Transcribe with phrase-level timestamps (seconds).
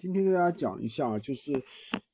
[0.00, 1.52] 今天给大家讲一下，就是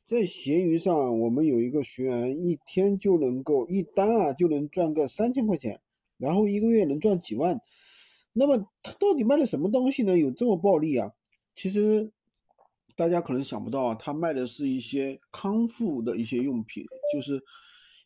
[0.04, 5.80] 在闲鱼上，我们有一个学员一天就能够一单啊就能赚个三千块钱，
[6.18, 7.60] 然后一个月能赚几万。
[8.32, 10.18] 那么他到底卖的什么东西呢？
[10.18, 11.12] 有这么暴利啊？
[11.54, 12.10] 其实
[12.96, 16.84] 大家可能想不到啊，他卖的是一些康复的一些用品，
[17.14, 17.40] 就是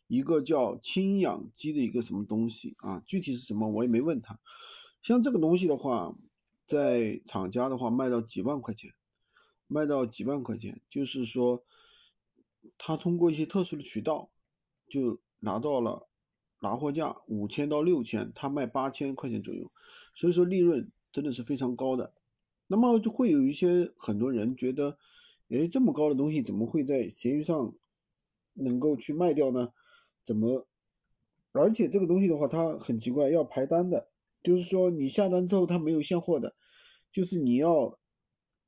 [0.05, 3.01] 一个叫氢氧机的一个什么东西啊？
[3.07, 4.39] 具体是什么我也没问他。
[5.01, 6.15] 像这个东西的话，
[6.67, 8.91] 在厂家的话卖到几万块钱。
[9.73, 11.63] 卖到几万块钱，就是说，
[12.77, 14.29] 他通过一些特殊的渠道，
[14.89, 16.09] 就拿到了
[16.59, 19.71] 拿货价五千到六千，他卖八千块钱左右，
[20.13, 22.11] 所以说利润真的是非常高的。
[22.67, 24.97] 那么就会有一些很多人觉得，
[25.47, 27.73] 哎，这么高的东西怎么会在闲鱼上
[28.55, 29.71] 能够去卖掉呢？
[30.21, 30.67] 怎么？
[31.53, 34.09] 而且这个东西的话，它很奇怪，要排单的，
[34.43, 36.55] 就是说你下单之后它没有现货的，
[37.09, 37.97] 就是你要。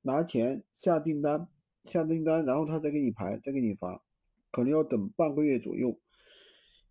[0.03, 1.47] 拿钱下订单，
[1.85, 4.03] 下订单，然后他再给你排，再给你发，
[4.51, 5.99] 可能要等半个月左右。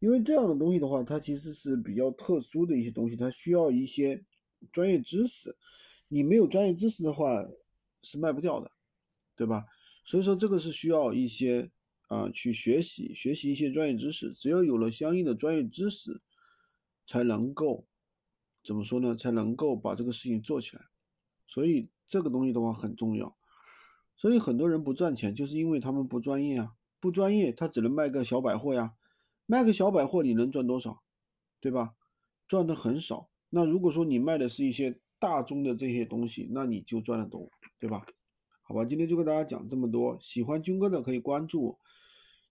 [0.00, 4.24] 因为这样的东西的话，它其实是比较特殊的一些东西，它需要一些
[4.72, 5.54] 专业知识。
[6.08, 7.46] 你没有专业知识的话，
[8.02, 8.68] 是卖不掉的，
[9.36, 9.64] 对吧？
[10.04, 11.70] 所以说这个是需要一些
[12.08, 14.32] 啊去学习，学习一些专业知识。
[14.32, 16.20] 只有有了相应的专业知识，
[17.06, 17.86] 才能够
[18.64, 19.14] 怎么说呢？
[19.14, 20.86] 才能够把这个事情做起来。
[21.46, 21.91] 所以。
[22.12, 23.34] 这个东西的话很重要，
[24.16, 28.92] 所以很多人不赚钱，就是因为他们不专业啊，不专业，他只能卖个小百货呀，
[29.46, 31.02] 卖个小百货你能赚多少，
[31.58, 31.94] 对吧？
[32.46, 33.30] 赚的很少。
[33.48, 37.48] 那如果说你卖的是一些大宗的这些东西，那你就赚得多，
[37.80, 38.04] 对吧？
[38.60, 40.18] 好吧，今天就跟大家讲这么多。
[40.20, 41.78] 喜欢军哥的可以关注我，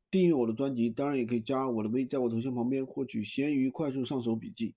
[0.10, 4.74] 订阅我的专辑，当然也可以加我的微，在我头像旁边获取闲鱼快速上手笔记。